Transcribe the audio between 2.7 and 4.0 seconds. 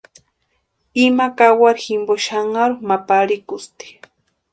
ma parhikusti.